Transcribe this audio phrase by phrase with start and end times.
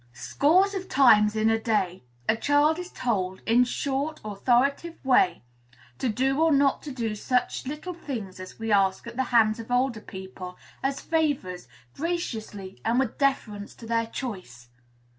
[0.13, 5.43] Scores of times in a day, a child is told, in a short, authoritative way,
[5.99, 9.59] to do or not to do such little things as we ask at the hands
[9.59, 14.69] of older people, as favors, graciously, and with deference to their choice.